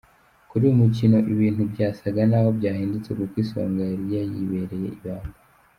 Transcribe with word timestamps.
Kuri 0.49 0.61
uyu 0.65 0.79
mukino 0.81 1.17
ibintu 1.33 1.61
bysaga 1.71 2.21
n’aho 2.29 2.49
byahindutse 2.57 3.09
kuko 3.17 3.35
Isonga 3.43 3.81
yari 3.91 4.05
yayibereye 4.15 4.89
ibamba. 4.97 5.37